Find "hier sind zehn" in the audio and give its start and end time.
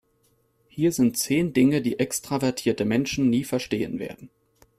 0.67-1.53